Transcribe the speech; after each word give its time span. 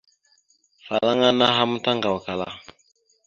Afalaŋana 0.79 1.27
anaha 1.35 1.61
ma 1.69 1.77
taŋgawakala. 1.83 2.47